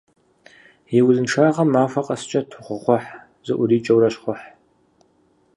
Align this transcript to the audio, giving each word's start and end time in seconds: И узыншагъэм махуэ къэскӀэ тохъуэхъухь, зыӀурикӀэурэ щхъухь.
И 0.97 0.99
узыншагъэм 1.07 1.69
махуэ 1.73 2.01
къэскӀэ 2.07 2.41
тохъуэхъухь, 2.51 3.09
зыӀурикӀэурэ 3.45 4.09
щхъухь. 4.13 4.45